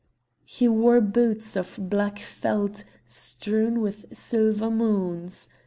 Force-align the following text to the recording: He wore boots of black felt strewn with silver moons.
He 0.45 0.67
wore 0.67 0.99
boots 0.99 1.55
of 1.55 1.77
black 1.79 2.17
felt 2.17 2.83
strewn 3.05 3.81
with 3.81 4.07
silver 4.17 4.71
moons. 4.71 5.47